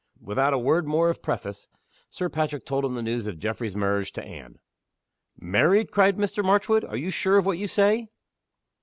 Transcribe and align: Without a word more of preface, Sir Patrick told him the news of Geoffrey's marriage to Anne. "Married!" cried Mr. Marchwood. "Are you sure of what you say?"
Without 0.19 0.51
a 0.51 0.57
word 0.57 0.87
more 0.87 1.11
of 1.11 1.21
preface, 1.21 1.67
Sir 2.09 2.27
Patrick 2.27 2.65
told 2.65 2.83
him 2.83 2.95
the 2.95 3.03
news 3.03 3.27
of 3.27 3.37
Geoffrey's 3.37 3.75
marriage 3.75 4.11
to 4.13 4.23
Anne. 4.23 4.57
"Married!" 5.37 5.91
cried 5.91 6.17
Mr. 6.17 6.43
Marchwood. 6.43 6.83
"Are 6.85 6.97
you 6.97 7.11
sure 7.11 7.37
of 7.37 7.45
what 7.45 7.59
you 7.59 7.67
say?" 7.67 8.07